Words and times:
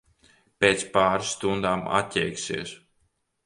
Pēc 0.63 0.85
pāris 0.95 1.35
stundām 1.35 1.87
atjēgsies. 2.01 2.77